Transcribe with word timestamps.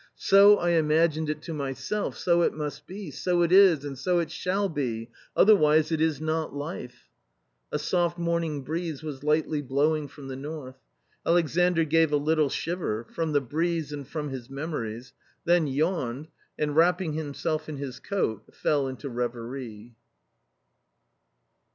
So 0.17 0.57
I 0.57 0.71
imagined 0.71 1.29
it 1.29 1.43
to 1.43 1.53
my 1.53 1.73
self, 1.73 2.17
so 2.17 2.41
it 2.41 2.55
must 2.55 2.87
be, 2.87 3.11
so 3.11 3.43
it 3.43 3.51
is, 3.51 3.85
and 3.85 3.95
so 3.95 4.17
it 4.17 4.31
shall 4.31 4.67
be! 4.67 5.11
Otherwise 5.35 5.91
it 5.91 6.01
is 6.01 6.19
not 6.19 6.55
life!" 6.55 7.07
A 7.71 7.77
soft 7.77 8.17
morning 8.17 8.63
breeze 8.63 9.03
was 9.03 9.23
lightly 9.23 9.61
blowing 9.61 10.07
from 10.07 10.27
the 10.27 10.35
north. 10.35 10.79
Alexandr 11.23 11.83
gave 11.83 12.11
a 12.11 12.17
little 12.17 12.49
shiver, 12.49 13.05
from 13.13 13.33
the 13.33 13.41
breeze 13.41 13.93
and 13.93 14.07
from 14.07 14.29
his 14.29 14.49
memories, 14.49 15.13
then 15.45 15.67
yawned 15.67 16.29
and, 16.57 16.75
wrapping 16.75 17.13
himself 17.13 17.69
in 17.69 17.77
his 17.77 17.99
coat, 17.99 18.51
fell 18.55 18.87
into 18.87 19.07
reverie. 19.07 19.93